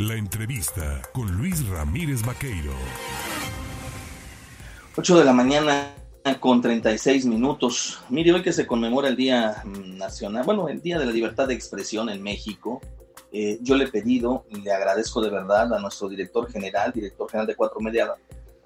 La 0.00 0.14
entrevista 0.14 1.02
con 1.12 1.30
Luis 1.36 1.68
Ramírez 1.68 2.24
Vaqueiro. 2.24 2.72
8 4.96 5.18
de 5.18 5.24
la 5.26 5.34
mañana 5.34 5.94
con 6.40 6.62
36 6.62 7.26
minutos. 7.26 8.00
Mire, 8.08 8.32
hoy 8.32 8.40
que 8.40 8.54
se 8.54 8.66
conmemora 8.66 9.08
el 9.08 9.16
Día 9.16 9.62
Nacional, 9.66 10.44
bueno, 10.46 10.70
el 10.70 10.80
Día 10.80 10.98
de 10.98 11.04
la 11.04 11.12
Libertad 11.12 11.48
de 11.48 11.52
Expresión 11.52 12.08
en 12.08 12.22
México, 12.22 12.80
eh, 13.30 13.58
yo 13.60 13.76
le 13.76 13.84
he 13.84 13.88
pedido 13.88 14.46
y 14.48 14.62
le 14.62 14.72
agradezco 14.72 15.20
de 15.20 15.28
verdad 15.28 15.74
a 15.74 15.78
nuestro 15.78 16.08
director 16.08 16.50
general, 16.50 16.92
director 16.94 17.30
general 17.30 17.46
de 17.46 17.56
Cuatro 17.56 17.80
Media 17.80 18.14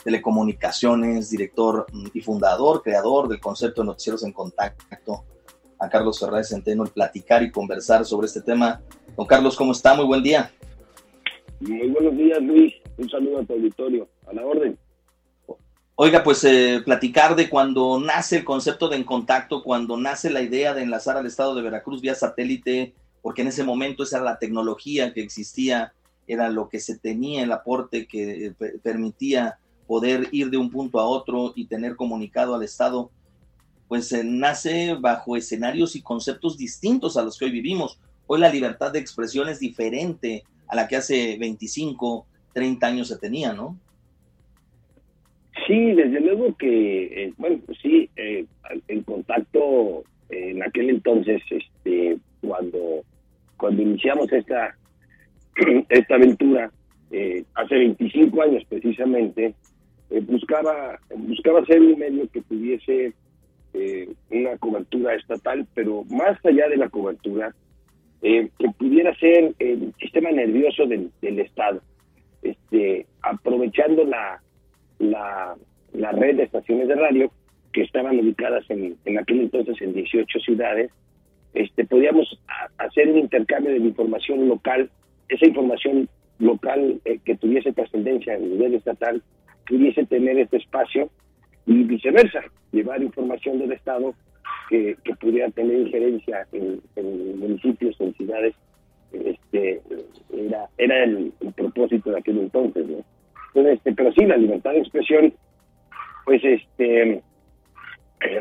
Telecomunicaciones, 0.05 1.31
director 1.31 1.85
y 2.13 2.21
fundador, 2.21 2.81
creador 2.81 3.27
del 3.27 3.41
concepto 3.41 3.83
de 3.83 3.87
Noticieros 3.87 4.23
en 4.23 4.33
Contacto, 4.33 5.25
a 5.81 5.89
Carlos 5.89 6.21
Fernández 6.21 6.51
Centeno, 6.51 6.85
el 6.85 6.91
platicar 6.91 7.43
y 7.43 7.51
conversar 7.51 8.05
sobre 8.05 8.29
este 8.29 8.41
tema. 8.41 8.81
Don 9.17 9.27
Carlos, 9.27 9.57
¿cómo 9.57 9.73
está? 9.73 9.95
Muy 9.95 10.05
buen 10.05 10.23
día. 10.23 10.53
Muy 11.69 11.89
buenos 11.89 12.17
días, 12.17 12.43
Luis. 12.43 12.75
Un 12.99 13.09
saludo 13.09 13.39
a 13.39 13.45
tu 13.45 13.55
auditorio. 13.55 14.09
A 14.27 14.35
la 14.35 14.45
orden. 14.45 14.79
Oiga, 15.97 16.23
pues 16.23 16.45
eh, 16.45 16.83
platicar 16.85 17.37
de 17.37 17.49
cuando 17.49 17.99
nace 18.01 18.39
el 18.39 18.45
concepto 18.45 18.89
de 18.89 18.97
En 18.97 19.05
Contacto, 19.05 19.63
cuando 19.63 19.97
nace 19.97 20.29
la 20.29 20.43
idea 20.43 20.75
de 20.75 20.83
enlazar 20.83 21.17
al 21.17 21.27
estado 21.27 21.55
de 21.55 21.63
Veracruz 21.63 22.03
vía 22.03 22.15
satélite, 22.15 22.95
porque 23.23 23.43
en 23.43 23.49
ese 23.49 23.65
momento 23.65 24.03
esa 24.03 24.17
era 24.17 24.25
la 24.25 24.39
tecnología 24.39 25.15
que 25.15 25.23
existía, 25.23 25.95
era 26.27 26.51
lo 26.51 26.69
que 26.69 26.81
se 26.81 26.99
tenía, 26.99 27.45
el 27.45 27.53
aporte 27.53 28.07
que 28.07 28.47
eh, 28.47 28.55
permitía 28.83 29.59
poder 29.87 30.29
ir 30.33 30.51
de 30.51 30.57
un 30.57 30.71
punto 30.71 30.99
a 30.99 31.07
otro 31.07 31.53
y 31.55 31.67
tener 31.67 31.97
comunicado 31.97 32.55
al 32.55 32.63
estado, 32.63 33.11
pues 33.89 34.13
eh, 34.13 34.23
nace 34.25 34.95
bajo 34.95 35.37
escenarios 35.37 35.97
y 35.97 36.03
conceptos 36.03 36.59
distintos 36.59 37.17
a 37.17 37.23
los 37.23 37.39
que 37.39 37.47
hoy 37.47 37.53
vivimos. 37.53 37.99
Hoy 38.27 38.41
la 38.41 38.51
libertad 38.51 38.91
de 38.91 38.99
expresión 38.99 39.49
es 39.49 39.61
diferente 39.61 40.45
a 40.69 40.77
la 40.77 40.89
que 40.89 40.97
hace 40.97 41.37
25, 41.39 42.27
30 42.53 42.87
años 42.87 43.09
se 43.09 43.19
tenía, 43.19 43.53
¿no? 43.53 43.79
Sí, 45.67 45.93
desde 45.93 46.21
luego 46.21 46.55
que, 46.57 47.25
eh, 47.25 47.33
bueno, 47.39 47.59
pues 47.65 47.79
sí, 47.81 48.11
eh, 48.17 48.45
el 48.89 49.05
contacto 49.05 50.05
eh, 50.29 50.51
en 50.51 50.63
aquel 50.63 50.91
entonces, 50.91 51.43
este, 51.49 52.19
cuando, 52.41 53.03
cuando 53.57 53.83
iniciamos 53.83 54.31
esta, 54.33 54.77
esta 55.89 56.15
aventura, 56.17 56.71
hace 57.55 57.77
25 57.77 58.43
años 58.43 58.65
precisamente, 58.69 59.55
buscaba, 60.27 60.99
buscaba 61.17 61.65
ser 61.65 61.81
un 61.81 61.97
medio 61.97 62.29
que 62.29 62.43
tuviese 62.43 63.15
una 64.31 64.57
cobertura 64.59 65.15
estatal, 65.15 65.65
pero 65.75 66.03
más 66.11 66.45
allá 66.45 66.69
de 66.69 66.77
la 66.77 66.89
cobertura, 66.89 67.55
que 68.59 68.69
pudiera 68.79 69.15
ser 69.17 69.55
el 69.59 69.93
sistema 70.01 70.31
nervioso 70.31 70.87
del, 70.87 71.11
del 71.21 71.41
Estado, 71.41 71.83
este, 72.43 73.07
aprovechando 73.23 74.05
la 74.05 74.41
la, 74.99 75.57
la 75.93 76.13
red 76.13 76.37
de 76.37 76.45
estaciones 76.45 76.89
de 76.89 76.95
radio 76.95 77.31
que 77.73 77.83
estaban 77.83 78.19
ubicadas 78.19 78.65
en, 78.71 78.97
en 79.05 79.19
aquel 79.19 79.41
entonces 79.41 79.81
en 79.81 79.93
18 79.95 80.39
ciudades, 80.41 80.91
este, 81.55 81.85
podíamos 81.85 82.41
hacer 82.79 83.09
un 83.09 83.19
intercambio 83.19 83.73
de 83.73 83.79
información 83.79 84.49
local, 84.49 84.91
esa 85.29 85.47
información 85.47 86.09
local 86.39 87.01
eh, 87.05 87.19
que 87.25 87.37
tuviese 87.37 87.73
trascendencia 87.73 88.35
a 88.35 88.39
nivel 88.39 88.75
estatal, 88.75 89.23
pudiese 89.67 90.05
tener 90.07 90.39
este 90.39 90.59
espacio 90.59 91.11
y 91.67 91.83
viceversa, 91.85 92.43
llevar 92.73 93.03
información 93.03 93.59
del 93.59 93.73
Estado 93.73 94.15
que, 94.69 94.97
que 95.05 95.15
pudiera 95.17 95.51
tener 95.51 95.81
injerencia 95.81 96.47
en, 96.53 96.81
municipios, 97.39 98.01
en 98.01 98.15
ciudades, 98.15 98.55
este, 99.13 99.81
era, 100.33 100.69
era 100.79 101.05
el, 101.05 101.33
propósito 101.55 102.11
de 102.11 102.19
aquel 102.19 102.39
entonces, 102.39 102.87
¿no? 102.87 103.69
este, 103.69 103.93
pero 103.93 104.13
sí, 104.13 104.25
la 104.25 104.37
libertad 104.37 104.73
de 104.73 104.81
expresión, 104.81 105.33
pues 106.25 106.43
este, 106.43 107.13
eh, 107.13 107.23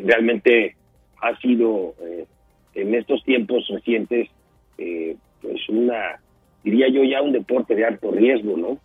realmente 0.04 0.76
ha 1.22 1.38
sido 1.40 1.94
eh, 2.02 2.26
en 2.74 2.96
estos 2.96 3.24
tiempos 3.24 3.68
recientes, 3.70 4.30
eh, 4.78 5.16
pues 5.42 5.70
una, 5.70 6.20
diría 6.64 6.88
yo 6.90 7.04
ya 7.04 7.22
un 7.22 7.34
deporte 7.34 7.76
de 7.76 7.86
alto 7.86 8.12
riesgo, 8.12 8.58
¿no? 8.58 8.80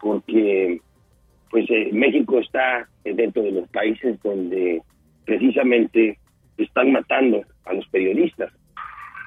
Porque 0.00 0.80
pues 1.50 1.66
México 1.92 2.38
está 2.38 2.88
dentro 3.02 3.42
de 3.42 3.50
los 3.50 3.68
países 3.70 4.22
donde 4.22 4.82
precisamente 5.24 6.18
están 6.64 6.92
matando 6.92 7.42
a 7.64 7.72
los 7.72 7.86
periodistas. 7.88 8.52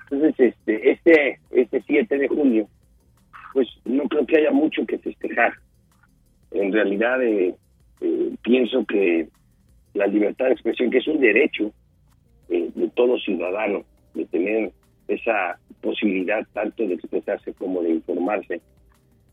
Entonces, 0.09 0.53
este, 0.53 0.91
este, 0.91 1.39
este 1.51 1.83
7 1.85 2.17
de 2.17 2.27
junio, 2.27 2.67
pues 3.53 3.67
no 3.85 4.03
creo 4.03 4.25
que 4.25 4.37
haya 4.37 4.51
mucho 4.51 4.85
que 4.85 4.97
festejar 4.99 5.53
en 6.53 6.71
realidad 6.71 7.21
eh, 7.23 7.55
eh, 8.01 8.35
pienso 8.43 8.85
que 8.85 9.27
la 9.93 10.07
libertad 10.07 10.45
de 10.45 10.53
expresión, 10.53 10.89
que 10.89 10.99
es 10.99 11.07
un 11.07 11.19
derecho 11.19 11.71
eh, 12.49 12.69
de 12.73 12.89
todo 12.89 13.17
ciudadano, 13.19 13.83
de 14.13 14.25
tener 14.25 14.71
esa 15.07 15.59
posibilidad 15.81 16.45
tanto 16.53 16.87
de 16.87 16.93
expresarse 16.93 17.53
como 17.53 17.81
de 17.81 17.91
informarse, 17.91 18.61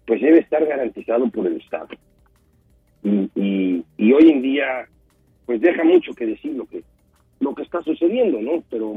pues 0.06 0.20
debe 0.20 0.38
estar 0.38 0.64
garantizado 0.66 1.28
por 1.30 1.46
el 1.46 1.56
Estado. 1.60 1.88
Y, 3.02 3.84
y, 3.96 4.12
hoy 4.12 4.30
en 4.30 4.42
día, 4.42 4.86
pues 5.46 5.60
deja 5.60 5.84
mucho 5.84 6.12
que 6.12 6.26
decir 6.26 6.52
lo 6.52 6.66
que, 6.66 6.82
lo 7.50 7.54
que 7.56 7.62
está 7.62 7.82
sucediendo, 7.82 8.40
¿no? 8.40 8.62
Pero, 8.70 8.96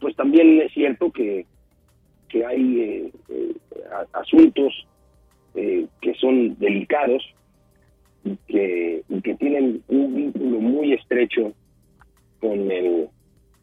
pues 0.00 0.16
también 0.16 0.60
es 0.60 0.72
cierto 0.72 1.10
que, 1.12 1.46
que 2.28 2.44
hay 2.44 3.12
asuntos 4.12 4.72
eh, 5.54 5.86
que 6.00 6.14
son 6.14 6.58
delicados 6.58 7.22
y 8.24 8.36
que, 8.48 9.02
que 9.22 9.34
tienen 9.36 9.82
un 9.86 10.14
vínculo 10.16 10.60
muy 10.60 10.94
estrecho 10.94 11.52
con, 12.40 12.70
el, 12.72 13.08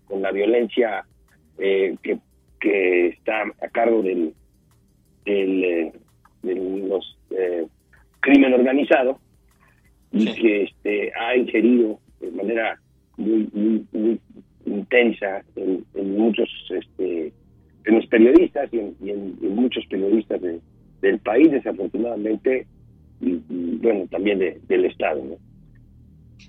con 0.08 0.22
la 0.22 0.32
violencia 0.32 1.06
eh, 1.58 1.98
que, 2.02 2.18
que 2.62 3.08
está 3.08 3.44
a 3.62 3.68
cargo 3.70 4.02
del, 4.04 4.34
del 5.26 5.64
eh, 5.64 5.94
de 6.44 6.56
los 6.56 7.18
crimen 8.22 8.54
organizado 8.54 9.20
y 10.12 10.34
que 10.34 10.64
este, 10.64 11.12
ha 11.20 11.36
ingerido 11.36 12.00
de 12.20 12.32
manera 12.32 12.81
muy, 13.22 13.86
muy, 13.92 14.20
intensa 14.66 15.44
en, 15.56 15.86
muchos 16.18 16.50
este, 16.70 17.34
en 17.86 17.96
los 17.96 18.06
periodistas 18.08 18.70
y 18.72 18.80
en, 18.80 19.56
muchos 19.56 19.86
periodistas 19.88 20.42
de, 20.42 20.60
del 21.02 21.20
país, 21.20 21.52
desafortunadamente, 21.52 22.68
y, 23.20 23.40
bueno, 23.82 24.08
también 24.10 24.40
del 24.40 24.86
Estado. 24.86 25.22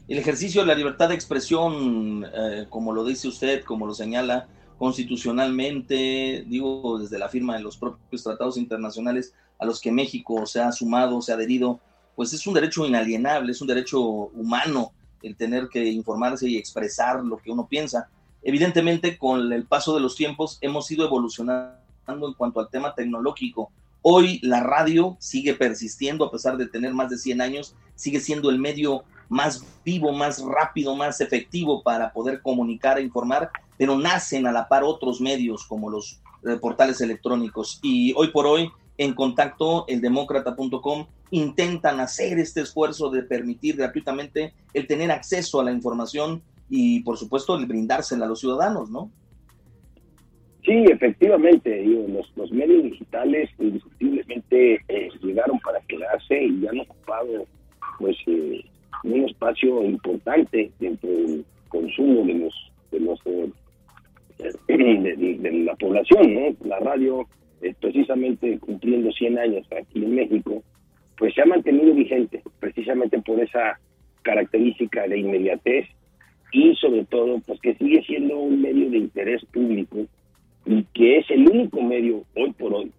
El 0.09 0.19
ejercicio 0.19 0.62
de 0.62 0.66
la 0.66 0.75
libertad 0.75 1.09
de 1.09 1.15
expresión, 1.15 2.25
eh, 2.25 2.66
como 2.69 2.93
lo 2.93 3.04
dice 3.04 3.28
usted, 3.28 3.62
como 3.62 3.87
lo 3.87 3.94
señala 3.94 4.49
constitucionalmente, 4.78 6.44
digo, 6.49 6.99
desde 6.99 7.19
la 7.19 7.28
firma 7.28 7.56
de 7.56 7.62
los 7.62 7.77
propios 7.77 8.25
tratados 8.25 8.56
internacionales 8.56 9.34
a 9.59 9.65
los 9.65 9.81
que 9.81 9.93
México 9.93 10.44
se 10.47 10.60
ha 10.60 10.72
sumado, 10.72 11.22
se 11.22 11.31
ha 11.31 11.37
adherido, 11.37 11.81
pues 12.16 12.33
es 12.33 12.47
un 12.47 12.54
derecho 12.54 12.87
inalienable, 12.87 13.53
es 13.53 13.60
un 13.60 13.69
derecho 13.69 14.00
humano 14.00 14.93
el 15.22 15.37
tener 15.37 15.69
que 15.69 15.84
informarse 15.84 16.49
y 16.49 16.56
expresar 16.56 17.22
lo 17.25 17.38
que 17.38 17.50
uno 17.50 17.66
piensa. 17.66 18.09
Evidentemente, 18.43 19.19
con 19.19 19.53
el 19.53 19.65
paso 19.65 19.94
de 19.94 20.00
los 20.00 20.16
tiempos 20.16 20.59
hemos 20.60 20.91
ido 20.91 21.06
evolucionando 21.06 21.77
en 22.06 22.34
cuanto 22.34 22.60
al 22.60 22.69
tema 22.69 22.94
tecnológico. 22.94 23.71
Hoy 24.03 24.41
la 24.43 24.62
radio 24.62 25.16
sigue 25.21 25.55
persistiendo 25.55 26.25
a 26.25 26.31
pesar 26.31 26.56
de 26.56 26.66
tener 26.66 26.93
más 26.93 27.09
de 27.09 27.19
100 27.19 27.41
años, 27.41 27.77
sigue 27.94 28.19
siendo 28.19 28.50
el 28.50 28.59
medio 28.59 29.05
más 29.28 29.65
vivo, 29.84 30.12
más 30.12 30.43
rápido, 30.43 30.97
más 30.97 31.21
efectivo 31.21 31.83
para 31.83 32.12
poder 32.12 32.43
comunicar 32.43 32.99
e 32.99 33.03
informar, 33.03 33.50
pero 33.78 33.97
nacen 33.97 34.47
a 34.47 34.53
la 34.53 34.69
par 34.69 34.83
otros 34.84 35.21
medios 35.21 35.65
como 35.65 35.89
los 35.89 36.21
eh, 36.44 36.56
portales 36.56 37.00
electrónicos. 37.00 37.78
Y 37.83 38.12
hoy 38.15 38.28
por 38.28 38.47
hoy, 38.47 38.71
en 39.02 39.14
contacto, 39.14 39.84
el 39.88 40.00
demócrata.com 40.00 41.06
intentan 41.30 42.00
hacer 42.00 42.38
este 42.38 42.60
esfuerzo 42.60 43.10
de 43.10 43.22
permitir 43.22 43.77
gratuitamente 43.77 44.54
el 44.74 44.86
tener 44.86 45.10
acceso 45.10 45.60
a 45.60 45.65
la 45.65 45.72
información 45.72 46.42
y, 46.68 47.00
por 47.03 47.16
supuesto, 47.18 47.56
el 47.56 47.66
brindársela 47.66 48.27
a 48.27 48.28
los 48.28 48.41
ciudadanos, 48.41 48.91
¿no? 48.91 49.10
Sí, 50.65 50.84
efectivamente, 50.91 51.84
los, 51.84 52.30
los 52.36 52.53
medios 52.53 52.84
digitales 52.84 53.50
indiscutiblemente 53.59 54.80
eh, 54.88 55.09
llegaron 55.21 55.59
para 55.59 55.80
quedarse 55.80 56.44
y 56.44 56.66
han 56.66 56.80
ocupado 56.80 57.47
pues 57.98 58.16
eh, 58.27 58.65
un 59.03 59.24
espacio 59.24 59.82
importante 59.82 60.71
dentro 60.78 61.10
del 61.10 61.44
consumo 61.68 62.24
de 62.27 62.34
los 62.34 62.54
de 62.92 63.00
los 63.00 63.21
eh, 63.27 63.50
de, 64.68 65.65
la 65.65 65.74
población, 65.77 66.34
¿no? 66.34 66.68
La 66.68 66.78
radio, 66.78 67.27
precisamente 67.80 68.59
cumpliendo 68.59 69.12
100 69.12 69.38
años 69.38 69.66
aquí 69.72 70.04
en 70.04 70.14
México, 70.14 70.62
pues 71.16 71.34
se 71.34 71.42
ha 71.42 71.47
mantenido 71.47 71.94
vigente, 71.94 72.42
precisamente 72.60 73.20
por 73.20 73.41
esa 73.41 73.78
característica 74.22 75.06
de 75.06 75.18
inmediatez 75.18 75.86
y 76.53 76.74
sobre 76.76 77.04
todo, 77.04 77.41
pues 77.47 77.60
que 77.60 77.74
sigue 77.74 78.03
siendo 78.04 78.38
un 78.38 78.60
medio 78.60 78.91
de 78.91 78.98
interés 78.98 79.44
público 79.47 80.06
y 80.66 80.84
que 80.94 81.18
es 81.18 81.30
el 81.30 81.48
único 81.48 81.80
medio 81.82 82.24
hoy 82.34 82.53
por 82.53 82.74
hoy 82.74 82.92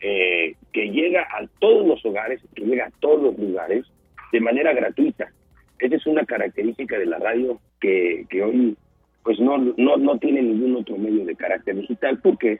eh, 0.00 0.54
llega 0.72 1.22
a 1.22 1.46
todos 1.58 1.86
los 1.86 2.04
hogares, 2.04 2.40
que 2.54 2.64
llega 2.64 2.86
a 2.86 2.90
todos 3.00 3.22
los 3.22 3.38
lugares 3.38 3.84
de 4.32 4.40
manera 4.40 4.72
gratuita. 4.72 5.32
Esa 5.78 5.96
es 5.96 6.06
una 6.06 6.24
característica 6.24 6.98
de 6.98 7.06
la 7.06 7.18
radio 7.18 7.60
que, 7.80 8.26
que 8.28 8.42
hoy 8.42 8.76
pues 9.22 9.40
no, 9.40 9.56
no, 9.58 9.96
no 9.96 10.18
tiene 10.18 10.42
ningún 10.42 10.76
otro 10.76 10.98
medio 10.98 11.24
de 11.24 11.34
carácter 11.34 11.76
digital 11.76 12.20
porque 12.22 12.58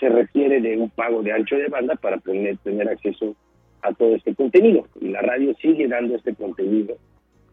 se 0.00 0.08
requiere 0.08 0.60
de 0.60 0.76
un 0.76 0.90
pago 0.90 1.22
de 1.22 1.32
ancho 1.32 1.56
de 1.56 1.68
banda 1.68 1.94
para 1.96 2.18
tener, 2.18 2.56
tener 2.58 2.88
acceso 2.88 3.34
a 3.82 3.92
todo 3.92 4.14
este 4.14 4.34
contenido. 4.34 4.86
Y 5.00 5.08
la 5.08 5.22
radio 5.22 5.54
sigue 5.60 5.88
dando 5.88 6.16
este 6.16 6.34
contenido 6.34 6.96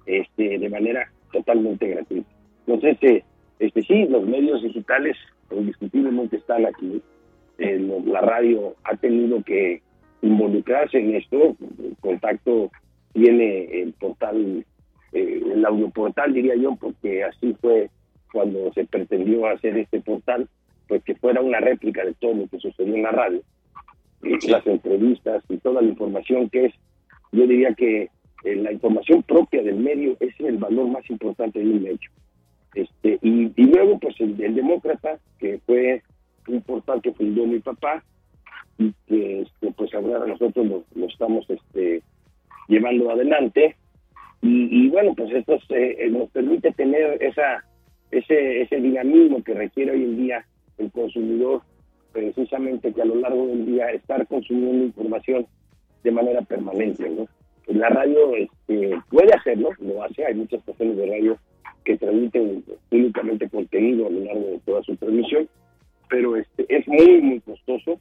este, 0.06 0.60
de 0.60 0.69
manera 0.69 1.12
totalmente 1.31 1.88
gratuita. 1.88 2.30
Entonces, 2.66 2.98
eh, 3.01 3.24
este, 3.60 3.81
sí, 3.84 4.06
los 4.07 4.25
medios 4.25 4.62
digitales 4.63 5.18
indiscutiblemente 5.51 6.38
están 6.38 6.66
aquí. 6.66 7.01
Eh, 7.60 7.80
la 8.06 8.22
radio 8.22 8.75
ha 8.84 8.96
tenido 8.96 9.44
que 9.44 9.81
involucrarse 10.22 11.00
en 11.00 11.16
esto. 11.16 11.56
El 11.80 11.96
contacto 12.00 12.72
tiene 13.13 13.81
el 13.81 13.94
portal, 13.94 14.66
eh, 15.12 15.42
el 15.54 15.66
audioportal, 15.66 16.34
diría 16.34 16.56
yo, 16.56 16.75
porque 16.75 17.24
así 17.24 17.56
fue 17.62 17.89
cuando 18.31 18.74
se 18.74 18.86
pretendió 18.86 19.46
hacer 19.46 19.78
este 19.78 20.01
portal, 20.01 20.50
pues 20.88 21.04
que 21.04 21.16
fuera 21.16 21.42
una 21.42 21.60
réplica 21.60 22.04
de 22.04 22.14
todo 22.14 22.34
lo 22.34 22.48
que 22.48 22.60
sucedió 22.60 22.96
en 22.96 23.04
la 23.04 23.12
radio. 23.12 23.42
Las 24.22 24.66
entrevistas 24.66 25.44
y 25.50 25.58
toda 25.58 25.82
la 25.82 25.90
información 25.90 26.50
que 26.50 26.66
es, 26.66 26.74
yo 27.32 27.46
diría 27.46 27.74
que 27.74 28.10
eh, 28.44 28.56
la 28.56 28.72
información 28.72 29.22
propia 29.24 29.62
del 29.64 29.76
medio 29.76 30.16
es 30.20 30.34
el 30.40 30.58
valor 30.58 30.88
más 30.88 31.10
importante 31.10 31.60
de 31.60 31.66
un 31.66 31.84
medio. 31.84 32.10
Este, 32.74 33.20
y, 33.22 33.52
luego, 33.58 34.00
pues 34.00 34.16
el, 34.20 34.38
Demócrata, 34.38 35.20
que 35.40 35.60
fue 35.66 36.02
un 36.48 36.62
portal 36.62 37.02
que 37.02 37.12
fundó 37.12 37.46
mi 37.46 37.60
papá, 37.60 38.04
y 38.78 38.94
que 39.08 39.42
este, 39.42 39.72
pues 39.74 39.94
ahora 39.94 40.26
nosotros 40.26 40.84
lo, 40.96 41.06
estamos 41.06 41.46
este, 41.50 42.02
llevando 42.68 43.12
adelante. 43.12 43.76
Y, 44.42 44.90
bueno, 44.90 45.14
pues 45.16 45.32
esto 45.32 45.58
eh, 45.70 46.10
nos 46.12 46.30
permite 46.32 46.74
tener 46.74 47.22
esa 47.24 47.64
ese, 48.14 48.62
ese 48.62 48.76
dinamismo 48.78 49.44
que 49.44 49.54
requiere 49.54 49.92
hoy 49.92 50.04
en 50.04 50.18
día 50.18 50.46
el 50.78 50.92
consumidor, 50.92 51.62
precisamente 52.12 52.94
que 52.94 53.02
a 53.02 53.06
lo 53.06 53.16
largo 53.16 53.48
del 53.48 53.66
día 53.66 53.92
estar 53.92 54.25
consumiendo 54.28 54.86
información 54.86 55.48
de 56.04 56.12
manera 56.12 56.42
permanente. 56.42 57.10
¿no? 57.10 57.28
La 57.68 57.90
radio 57.90 58.36
este, 58.36 58.98
puede 59.10 59.34
hacerlo, 59.34 59.70
lo 59.80 60.04
hace, 60.04 60.25
hay 60.25 60.36
muchas 60.36 60.60
estaciones 60.60 60.98
de 60.98 61.08
radio 61.08 61.38
que 61.84 61.98
transmiten 61.98 62.64
únicamente 62.92 63.50
contenido 63.50 64.08
a 64.08 64.10
lo 64.10 64.20
largo 64.22 64.48
de 64.48 64.60
toda 64.66 64.84
su 64.84 64.96
transmisión, 64.96 65.50
pero 66.10 66.36
este 66.36 66.66
es 66.70 66.88
muy, 66.88 67.22
muy 67.22 67.40
costoso 67.42 68.00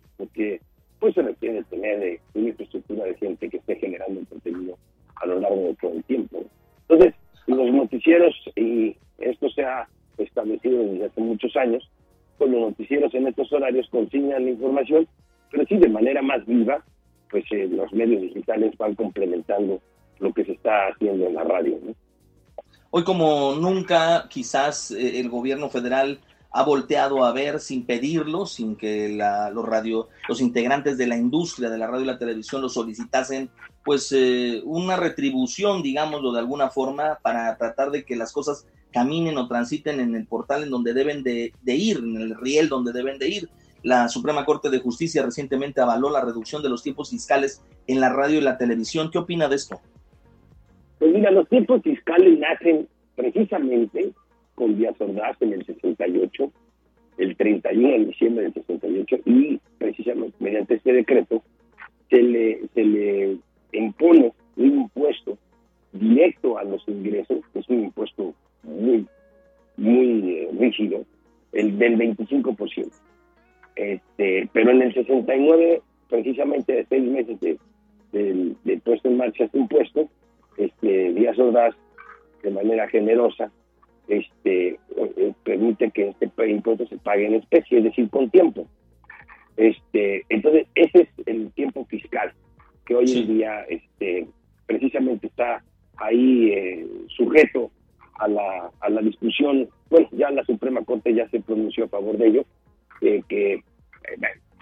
Como 23.04 23.54
nunca, 23.54 24.26
quizás 24.28 24.90
eh, 24.90 25.20
el 25.20 25.28
gobierno 25.28 25.70
federal 25.70 26.20
ha 26.50 26.62
volteado 26.64 27.24
a 27.24 27.32
ver 27.32 27.60
sin 27.60 27.86
pedirlo, 27.86 28.46
sin 28.46 28.76
que 28.76 29.08
la, 29.08 29.50
los 29.50 29.64
radio, 29.64 30.08
los 30.28 30.40
integrantes 30.40 30.98
de 30.98 31.06
la 31.06 31.16
industria 31.16 31.70
de 31.70 31.78
la 31.78 31.86
radio 31.86 32.02
y 32.02 32.06
la 32.06 32.18
televisión 32.18 32.60
lo 32.60 32.68
solicitasen, 32.68 33.50
pues 33.84 34.12
eh, 34.12 34.60
una 34.64 34.96
retribución, 34.96 35.82
digámoslo 35.82 36.32
de 36.32 36.40
alguna 36.40 36.70
forma, 36.70 37.18
para 37.22 37.56
tratar 37.56 37.90
de 37.90 38.04
que 38.04 38.16
las 38.16 38.32
cosas 38.32 38.66
caminen 38.92 39.38
o 39.38 39.48
transiten 39.48 39.98
en 40.00 40.14
el 40.14 40.26
portal 40.26 40.62
en 40.62 40.70
donde 40.70 40.92
deben 40.92 41.22
de, 41.22 41.54
de 41.62 41.74
ir, 41.74 41.98
en 41.98 42.16
el 42.16 42.36
riel 42.36 42.68
donde 42.68 42.92
deben 42.92 43.18
de 43.18 43.28
ir. 43.28 43.50
La 43.82 44.08
Suprema 44.08 44.44
Corte 44.44 44.68
de 44.68 44.78
Justicia 44.78 45.22
recientemente 45.22 45.80
avaló 45.80 46.10
la 46.10 46.20
reducción 46.20 46.62
de 46.62 46.68
los 46.68 46.82
tiempos 46.82 47.10
fiscales 47.10 47.62
en 47.86 48.00
la 48.00 48.10
radio 48.10 48.38
y 48.38 48.42
la 48.42 48.58
televisión. 48.58 49.10
¿Qué 49.10 49.18
opina 49.18 49.48
de 49.48 49.56
esto? 49.56 49.80
Pues 51.02 51.14
mira, 51.14 51.32
los 51.32 51.48
tiempos 51.48 51.82
fiscales 51.82 52.38
nacen 52.38 52.86
precisamente 53.16 54.12
con 54.54 54.78
Díaz 54.78 54.94
Ordaz 55.00 55.36
en 55.42 55.54
el 55.54 55.66
68, 55.66 56.52
el 57.18 57.36
31 57.36 57.88
de 57.88 58.04
diciembre 58.04 58.44
del 58.44 58.54
68, 58.54 59.16
y 59.24 59.60
precisamente 59.78 60.36
mediante 60.38 60.74
este 60.74 60.92
decreto 60.92 61.42
se 62.08 62.22
le, 62.22 62.60
se 62.72 62.84
le 62.84 63.36
impone 63.72 64.32
un 64.54 64.82
impuesto 64.82 65.36
directo 65.90 66.56
a 66.56 66.62
los 66.62 66.86
ingresos, 66.86 67.38
que 67.52 67.58
es 67.58 67.68
un 67.68 67.82
impuesto 67.82 68.32
muy, 68.62 69.04
muy 69.76 70.30
eh, 70.30 70.50
rígido, 70.56 71.04
el 71.50 71.78
del 71.78 71.98
25%. 71.98 72.92
Este, 73.74 74.48
pero 74.52 74.70
en 74.70 74.82
el 74.82 74.94
69, 74.94 75.82
precisamente 76.08 76.74
de 76.74 76.86
seis 76.88 77.02
meses 77.02 77.40
de, 77.40 77.58
de, 78.12 78.76
puesto 78.84 79.08
en 79.08 79.16
marcha 79.16 79.42
este 79.42 79.58
impuesto, 79.58 80.08
este, 80.56 81.12
Díaz 81.12 81.38
Ordaz, 81.38 81.74
de 82.42 82.50
manera 82.50 82.88
generosa, 82.88 83.50
este, 84.08 84.78
eh, 84.96 85.32
permite 85.44 85.90
que 85.90 86.08
este 86.08 86.50
impuesto 86.50 86.86
se 86.86 86.98
pague 86.98 87.26
en 87.26 87.34
especie, 87.34 87.78
es 87.78 87.84
decir, 87.84 88.10
con 88.10 88.30
tiempo. 88.30 88.66
Este, 89.56 90.24
entonces, 90.28 90.66
ese 90.74 91.02
es 91.02 91.26
el 91.26 91.52
tiempo 91.52 91.84
fiscal 91.86 92.32
que 92.84 92.94
hoy 92.94 93.04
en 93.12 93.26
día 93.28 93.62
este, 93.68 94.26
precisamente 94.66 95.26
está 95.26 95.62
ahí 95.96 96.50
eh, 96.52 96.86
sujeto 97.08 97.70
a 98.18 98.28
la, 98.28 98.70
a 98.80 98.90
la 98.90 99.00
discusión. 99.02 99.68
Bueno, 99.90 100.08
ya 100.12 100.30
la 100.30 100.44
Suprema 100.44 100.84
Corte 100.84 101.14
ya 101.14 101.28
se 101.28 101.40
pronunció 101.40 101.84
a 101.84 101.88
favor 101.88 102.16
de 102.16 102.26
ello, 102.28 102.44
eh, 103.00 103.22
que 103.28 103.54
eh, 103.54 103.62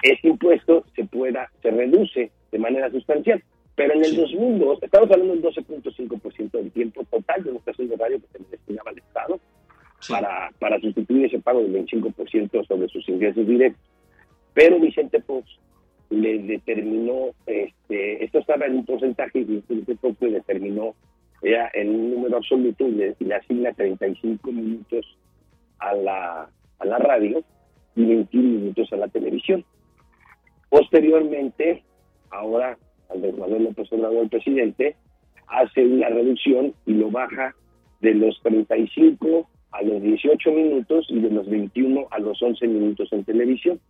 ese 0.03 0.29
impuesto 0.29 0.85
se 0.95 1.05
pueda, 1.05 1.51
se 1.63 1.71
reduce 1.71 2.31
de 2.51 2.59
manera 2.59 2.91
sustancial. 2.91 3.43
Pero 3.81 3.95
en 3.95 4.05
el 4.05 4.15
2002, 4.15 4.83
estamos 4.83 5.11
hablando 5.11 5.33
del 5.33 5.43
12.5% 5.43 6.51
del 6.51 6.71
tiempo 6.71 7.03
total 7.05 7.43
de 7.43 7.53
nuestra 7.53 7.73
de 7.79 7.97
radio 7.97 8.21
que 8.21 8.27
se 8.37 8.51
destinaba 8.51 8.91
al 8.91 8.99
Estado 8.99 9.41
para, 10.07 10.53
para 10.59 10.79
sustituir 10.81 11.25
ese 11.25 11.39
pago 11.39 11.63
del 11.63 11.87
25% 11.87 12.67
sobre 12.67 12.89
sus 12.89 13.09
ingresos 13.09 13.47
directos. 13.47 13.83
Pero 14.53 14.79
Vicente 14.81 15.23
Fox 15.23 15.49
le 16.11 16.41
determinó, 16.41 17.31
este, 17.47 18.23
esto 18.23 18.41
estaba 18.41 18.67
en 18.67 18.75
un 18.75 18.85
porcentaje 18.85 19.39
y 19.39 19.45
Vicente 19.45 19.97
Fox 19.97 20.21
le 20.21 20.33
determinó 20.33 20.95
en 21.41 21.89
un 21.89 22.11
número 22.11 22.37
absoluto 22.37 22.87
y 22.87 22.91
le, 22.91 23.17
le 23.19 23.35
asigna 23.35 23.73
35 23.73 24.53
minutos 24.53 25.07
a 25.79 25.95
la, 25.95 26.51
a 26.81 26.85
la 26.85 26.99
radio 26.99 27.43
y 27.97 28.05
21 28.05 28.47
minutos 28.47 28.93
a 28.93 28.97
la 28.97 29.09
televisión. 29.09 29.65
Posteriormente, 30.69 31.83
ahora 32.29 32.77
Andrés 33.13 33.37
Manuel 33.37 33.65
López 33.65 33.93
Obrador, 33.93 34.25
el 34.25 34.29
presidente, 34.29 34.97
hace 35.47 35.85
una 35.85 36.09
reducción 36.09 36.75
y 36.87 36.93
lo 36.95 37.11
baja 37.11 37.55
de 38.01 38.15
los 38.15 38.41
35 38.43 39.49
a 39.73 39.83
los 39.83 40.03
18 40.03 40.53
minutos 40.53 41.07
y 41.09 41.21
de 41.21 41.31
los 41.31 41.49
21 41.49 42.07
a 42.11 42.19
los 42.19 42.43
11 42.43 42.67
minutos 42.67 43.13
en 43.13 43.25
televisión. 43.25 43.81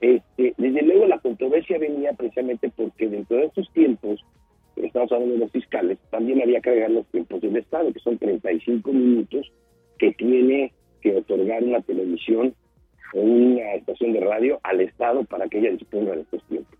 Este, 0.00 0.54
desde 0.56 0.82
luego 0.82 1.06
la 1.06 1.20
controversia 1.20 1.78
venía 1.78 2.12
precisamente 2.12 2.68
porque 2.74 3.08
dentro 3.08 3.36
de 3.36 3.44
estos 3.44 3.72
tiempos, 3.72 4.24
estamos 4.76 5.12
hablando 5.12 5.34
de 5.34 5.40
los 5.40 5.52
fiscales, 5.52 5.98
también 6.10 6.42
había 6.42 6.60
que 6.60 6.70
agregar 6.70 6.90
los 6.90 7.06
tiempos 7.06 7.40
del 7.40 7.56
Estado, 7.56 7.92
que 7.92 8.00
son 8.00 8.18
35 8.18 8.92
minutos 8.92 9.52
que 9.98 10.12
tiene 10.12 10.72
que 11.00 11.16
otorgar 11.16 11.62
una 11.62 11.80
televisión 11.82 12.54
o 13.14 13.20
una 13.20 13.74
estación 13.74 14.12
de 14.12 14.20
radio 14.20 14.58
al 14.64 14.80
Estado 14.80 15.24
para 15.24 15.48
que 15.48 15.58
ella 15.58 15.70
disponga 15.70 16.14
de 16.14 16.22
estos 16.22 16.42
tiempos. 16.44 16.77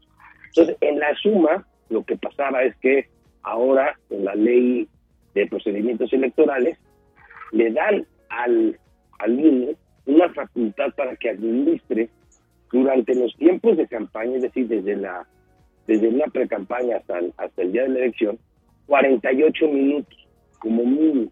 Entonces, 0.49 0.76
en 0.81 0.99
la 0.99 1.14
suma, 1.17 1.67
lo 1.88 2.05
que 2.05 2.17
pasaba 2.17 2.62
es 2.62 2.76
que 2.76 3.09
ahora, 3.43 3.99
en 4.11 4.25
la 4.25 4.35
ley 4.35 4.88
de 5.35 5.47
procedimientos 5.47 6.12
electorales, 6.12 6.78
le 7.52 7.71
dan 7.73 8.07
al, 8.28 8.78
al 9.19 9.40
INE 9.40 9.76
una 10.07 10.28
facultad 10.31 10.95
para 10.97 11.17
que 11.17 11.31
administre 11.31 12.09
durante 12.73 13.14
los 13.14 13.35
tiempos 13.37 13.76
de 13.76 13.87
campaña, 13.87 14.37
es 14.37 14.43
decir, 14.43 14.69
desde 14.69 14.97
la 14.97 15.26
desde 15.87 16.09
una 16.09 16.26
pre-campaña 16.26 16.99
hasta, 16.99 17.19
hasta 17.38 17.62
el 17.62 17.73
día 17.73 17.85
de 17.85 17.88
la 17.88 17.99
elección, 18.00 18.38
48 18.87 19.69
minutos 19.69 20.28
como 20.59 20.85
mínimo 20.85 21.31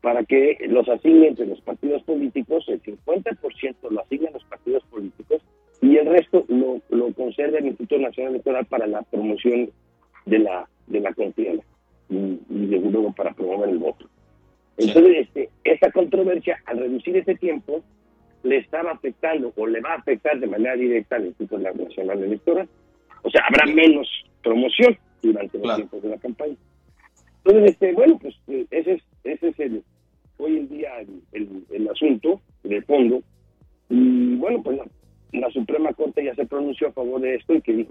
para 0.00 0.24
que 0.24 0.56
los 0.68 0.88
asignen 0.88 1.24
entre 1.24 1.46
los 1.46 1.60
partidos 1.60 2.02
políticos, 2.04 2.64
el 2.68 2.80
50% 2.82 3.74
lo 3.90 4.00
asignan 4.00 4.32
los 4.32 4.44
partidos 4.44 4.84
políticos 4.84 5.42
y 5.80 5.96
el 5.96 6.06
resto 6.06 6.44
lo, 6.48 6.67
lo 7.38 7.44
conserva 7.44 7.58
el 7.58 7.66
Instituto 7.66 7.98
Nacional 7.98 8.32
Electoral 8.32 8.66
para 8.66 8.86
la 8.86 9.02
promoción 9.02 9.70
de 10.26 10.38
la 10.38 10.68
de 10.86 11.00
la 11.00 11.12
contienda 11.12 11.62
y, 12.08 12.40
y 12.50 12.66
luego 12.90 13.12
para 13.12 13.32
promover 13.34 13.68
el 13.68 13.78
voto. 13.78 14.06
Entonces, 14.78 15.26
este, 15.26 15.50
esta 15.64 15.90
controversia, 15.90 16.58
al 16.66 16.78
reducir 16.78 17.16
ese 17.16 17.34
tiempo, 17.34 17.82
le 18.42 18.58
estaba 18.58 18.92
afectando 18.92 19.52
o 19.56 19.66
le 19.66 19.80
va 19.80 19.92
a 19.92 19.96
afectar 19.96 20.38
de 20.38 20.46
manera 20.46 20.76
directa 20.76 21.16
al 21.16 21.26
Instituto 21.26 21.58
Nacional 21.58 22.22
Electoral, 22.22 22.68
O 23.22 23.30
sea, 23.30 23.42
habrá 23.48 23.66
menos 23.66 24.08
promoción 24.42 24.96
durante 25.22 25.58
los 25.58 25.76
tiempos 25.76 26.02
de 26.02 26.08
la 26.08 26.18
campaña. 26.18 26.56
Entonces, 27.44 27.72
este, 27.72 27.92
bueno, 27.92 28.18
pues 28.20 28.34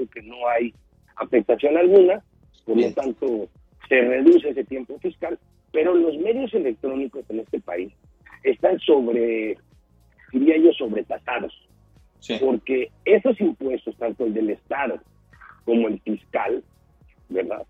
que 0.07 0.21
no 0.21 0.47
hay 0.47 0.73
afectación 1.15 1.77
alguna, 1.77 2.23
por 2.65 2.77
lo 2.77 2.91
tanto 2.93 3.47
se 3.87 4.01
reduce 4.01 4.49
ese 4.49 4.63
tiempo 4.63 4.97
fiscal, 4.99 5.37
pero 5.71 5.93
los 5.93 6.17
medios 6.17 6.53
electrónicos 6.53 7.23
en 7.29 7.39
este 7.39 7.59
país 7.59 7.93
están 8.43 8.79
sobre, 8.79 9.57
diría 10.31 10.57
yo, 10.57 10.71
sobretasados, 10.73 11.53
porque 12.39 12.91
esos 13.05 13.39
impuestos, 13.39 13.95
tanto 13.97 14.25
el 14.25 14.33
del 14.33 14.49
Estado 14.51 14.99
como 15.65 15.87
el 15.87 15.99
fiscal, 16.01 16.63
¿verdad? 17.29 17.65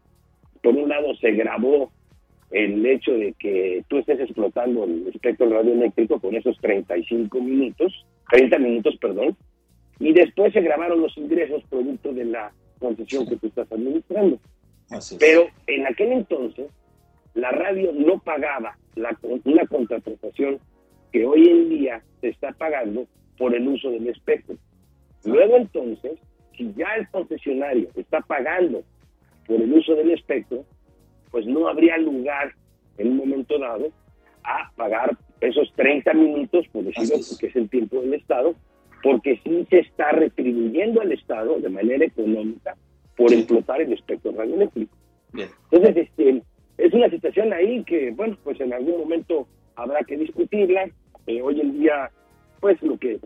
Por 0.62 0.75
un 0.75 0.89
lado 0.89 1.15
se 1.15 1.32
grabó 1.32 1.91
el 2.51 2.86
hecho 2.86 3.12
de 3.12 3.34
que 3.34 3.84
tú 3.89 3.98
estés 3.98 4.20
explotando 4.20 4.86
el 4.86 5.08
espectro 5.08 5.50
radioeléctrico 5.50 6.20
con 6.20 6.36
esos 6.36 6.58
35 6.60 7.41
minutos, 7.41 8.06
30 8.32 8.58
minutos, 8.60 8.98
perdón, 9.01 9.36
y 10.00 10.13
después 10.13 10.54
se 10.54 10.62
grabaron 10.62 11.01
los 11.01 11.18
ingresos 11.18 11.63
producto 11.70 12.13
de 12.13 12.25
la 12.25 12.51
concesión 12.80 13.27
que 13.27 13.38
tú 13.38 13.48
estás 13.48 13.72
administrando. 13.72 14.39
Pero 15.20 15.48
en 15.68 15.88
aquel 15.88 16.12
entonces 16.13 16.68
la 17.34 17.51
radio 17.51 17.92
no 17.94 18.20
pagaba 18.20 18.77
la, 18.96 19.18
una 19.44 19.66
contraprestación 19.68 20.60
que 21.12 21.25
hoy 21.25 21.48
en 21.48 21.70
día 21.70 22.04
se 22.22 22.30
está 22.30 22.51
pagando 22.54 23.06
por 23.38 23.56
el 23.56 23.68
uso 23.68 23.92
del 23.92 24.08
espectro. 24.08 24.56
Luego 25.24 25.58
entonces, 25.58 26.20
si 26.58 26.74
ya 26.75 26.96
el 26.98 27.08
concesionario 27.10 27.89
está 27.96 28.22
pagando 28.22 28.84
por 29.46 29.62
el 29.62 29.72
uso 29.72 29.96
del 29.96 30.12
espectro, 30.12 30.66
pues 31.32 31.46
no 31.46 31.68
habría 31.68 31.98
lugar 31.98 32.54
en 32.98 33.12
un 33.12 33.18
momento 33.18 33.60
dado 33.60 33.92
a 34.44 34.72
pagar 34.75 35.18
esos 35.42 35.72
30 35.75 36.13
minutos, 36.13 36.66
por 36.72 36.84
decirlo, 36.86 37.18
que 37.39 37.48
es 37.48 37.56
el 37.56 37.70
tiempo 37.70 38.01
del 38.01 38.16
Estado, 38.16 38.56
porque 39.07 39.39
sí 39.41 39.65
se 39.69 39.79
está 39.79 40.11
retribuyendo 40.11 40.99
al 40.99 41.13
Estado 41.13 41.61
de 41.61 41.69
manera 41.69 42.03
económica 42.03 42.75
por 43.15 43.31
explotar 43.31 43.79
el 43.81 43.93
espectro 43.93 44.33
radioeléctrico. 44.33 44.93
Entonces, 45.71 46.09
este, 46.09 46.43
es 46.77 46.93
una 46.93 47.09
situación 47.09 47.53
ahí 47.53 47.85
que, 47.85 48.11
bueno, 48.11 48.37
pues 48.43 48.59
en 48.59 48.73
algún 48.73 48.99
momento 48.99 49.47
habrá 49.77 50.03
que 50.03 50.17
discutirla. 50.17 50.89
Eh, 51.25 51.41
hoy 51.41 51.61
en 51.61 51.79
día, 51.79 52.11
pues 52.59 52.81
lo 52.83 52.97
que, 52.97 53.17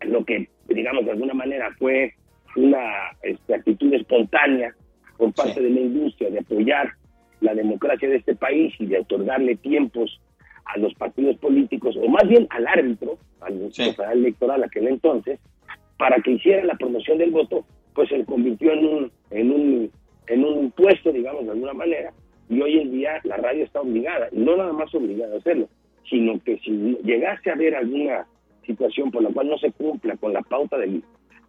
lo 0.00 0.24
que, 0.24 0.48
digamos, 0.68 1.04
de 1.04 1.10
alguna 1.10 1.34
manera 1.34 1.70
fue 1.78 2.14
una 2.56 3.10
este, 3.22 3.54
actitud 3.54 3.92
espontánea 3.92 4.74
por 5.18 5.34
parte 5.34 5.60
de 5.60 5.68
la 5.68 5.80
industria 5.80 6.30
de 6.30 6.38
apoyar 6.38 6.90
la 7.42 7.54
democracia 7.54 8.08
de 8.08 8.16
este 8.16 8.34
país 8.34 8.72
y 8.78 8.86
de 8.86 9.00
otorgarle 9.00 9.56
tiempos 9.56 10.21
a 10.64 10.78
los 10.78 10.94
partidos 10.94 11.36
políticos, 11.38 11.96
o 11.96 12.08
más 12.08 12.26
bien 12.28 12.46
al 12.50 12.66
árbitro, 12.66 13.18
al 13.40 13.72
sí. 13.72 13.94
electoral 14.12 14.64
aquel 14.64 14.88
entonces, 14.88 15.38
para 15.98 16.20
que 16.22 16.32
hiciera 16.32 16.64
la 16.64 16.74
promoción 16.74 17.18
del 17.18 17.30
voto, 17.30 17.64
pues 17.94 18.08
se 18.08 18.24
convirtió 18.24 18.72
en 18.72 18.86
un, 18.86 19.12
en 19.30 19.50
un, 19.50 19.90
en 20.26 20.44
un 20.44 20.64
impuesto, 20.64 21.12
digamos, 21.12 21.44
de 21.44 21.52
alguna 21.52 21.74
manera, 21.74 22.12
y 22.48 22.60
hoy 22.60 22.78
en 22.78 22.90
día 22.90 23.20
la 23.24 23.36
radio 23.36 23.64
está 23.64 23.80
obligada, 23.80 24.28
y 24.32 24.38
no 24.38 24.56
nada 24.56 24.72
más 24.72 24.94
obligada 24.94 25.34
a 25.34 25.38
hacerlo, 25.38 25.68
sino 26.08 26.40
que 26.42 26.58
si 26.58 26.98
llegase 27.02 27.50
a 27.50 27.54
haber 27.54 27.74
alguna 27.74 28.26
situación 28.66 29.10
por 29.10 29.22
la 29.22 29.30
cual 29.30 29.48
no 29.48 29.58
se 29.58 29.72
cumpla 29.72 30.16
con 30.16 30.32
la 30.32 30.42
pauta 30.42 30.78
del, 30.78 31.02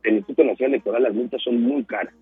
Instituto 0.05 0.43
Nacional 0.43 0.73
Electoral, 0.73 1.03
las 1.03 1.13
multas 1.13 1.41
son 1.41 1.61
muy 1.61 1.85
caras. 1.85 2.13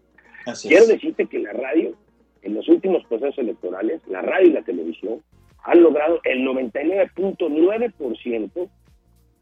Quiero 0.62 0.86
decirte 0.86 1.25
que 1.25 1.39
la 1.39 1.51
radio, 1.51 1.95
en 2.43 2.53
los 2.53 2.69
últimos 2.69 3.03
procesos 3.05 3.39
electorales, 3.39 4.01
la 4.07 4.21
radio 4.21 4.50
y 4.50 4.53
la 4.53 4.62
televisión 4.62 5.19
han 5.63 5.84
logrado 5.84 6.20
el 6.24 6.46
99.9% 6.46 8.70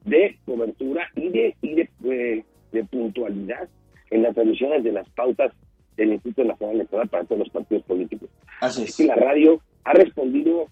de 0.06 0.38
cobertura 0.46 1.10
y 1.16 1.30
de, 1.30 1.56
y 1.62 1.76
de, 1.76 1.90
eh, 2.06 2.44
de 2.72 2.84
puntualidad 2.86 3.70
en 4.10 4.24
las 4.24 4.34
transmisiones 4.34 4.84
de 4.84 4.92
las 4.92 5.08
pautas 5.10 5.54
del 5.96 6.14
Instituto 6.14 6.46
Nacional 6.46 6.76
Electoral 6.76 7.08
para 7.10 7.26
todos 7.26 7.40
los 7.40 7.50
partidos 7.50 7.84
políticos. 7.84 8.30
Así 8.62 8.84
es. 8.84 8.98
que 8.98 9.06
la 9.06 9.16
radio 9.16 9.62
ha 9.84 9.94
respondido 9.94 10.68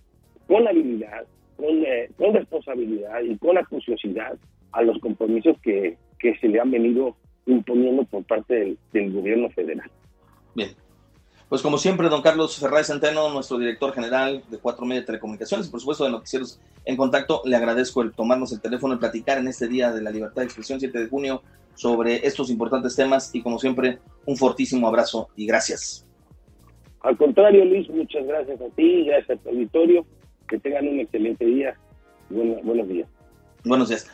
con 0.47 0.67
habilidad, 0.67 1.25
con, 1.55 1.85
eh, 1.85 2.09
con 2.17 2.33
responsabilidad 2.33 3.21
y 3.21 3.37
con 3.37 3.57
acuciosidad 3.57 4.37
a 4.71 4.81
los 4.81 4.97
compromisos 4.99 5.57
que, 5.61 5.97
que 6.19 6.37
se 6.39 6.47
le 6.47 6.59
han 6.59 6.71
venido 6.71 7.15
imponiendo 7.45 8.03
por 8.05 8.23
parte 8.23 8.55
del, 8.55 8.77
del 8.93 9.13
gobierno 9.13 9.49
federal. 9.49 9.89
Bien. 10.55 10.69
Pues 11.49 11.61
como 11.61 11.77
siempre, 11.77 12.09
don 12.09 12.21
Carlos 12.21 12.59
Ferraz 12.59 12.87
Centeno, 12.87 13.29
nuestro 13.29 13.57
director 13.57 13.93
general 13.93 14.43
de 14.49 14.57
Cuatro 14.57 14.85
Media 14.85 15.05
Telecomunicaciones 15.05 15.67
y 15.67 15.71
por 15.71 15.79
supuesto 15.79 16.03
de 16.03 16.11
Noticieros 16.11 16.59
en 16.83 16.97
Contacto, 16.97 17.41
le 17.45 17.55
agradezco 17.55 18.01
el 18.01 18.11
tomarnos 18.11 18.51
el 18.51 18.59
teléfono 18.59 18.95
y 18.95 18.97
platicar 18.97 19.37
en 19.37 19.47
este 19.47 19.67
Día 19.69 19.93
de 19.93 20.01
la 20.01 20.11
Libertad 20.11 20.41
de 20.41 20.45
Expresión, 20.45 20.79
7 20.79 20.99
de 20.99 21.07
junio, 21.07 21.41
sobre 21.73 22.27
estos 22.27 22.49
importantes 22.49 22.95
temas 22.95 23.33
y 23.33 23.41
como 23.41 23.59
siempre, 23.59 23.99
un 24.25 24.35
fortísimo 24.35 24.87
abrazo 24.87 25.29
y 25.37 25.45
gracias. 25.45 26.05
Al 27.01 27.15
contrario, 27.15 27.63
Luis, 27.63 27.89
muchas 27.89 28.25
gracias 28.25 28.59
a 28.59 28.69
ti, 28.75 29.05
gracias 29.05 29.39
a 29.39 29.43
tu 29.43 29.49
auditorio, 29.49 30.05
que 30.49 30.59
tengan 30.59 30.87
un 30.87 30.99
excelente 30.99 31.45
día. 31.45 31.77
buenos 32.29 32.89
días. 32.89 33.07
Buenos 33.63 33.87
días. 33.87 34.09